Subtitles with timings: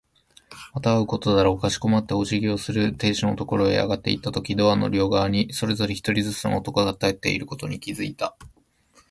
[0.73, 1.59] また会うことだろう。
[1.59, 8.35] かしこまってお辞儀をする亭主のところへ上がっていったとき、ドアの両側にそれぞれ一人ずつの男が立っているのに気づいた。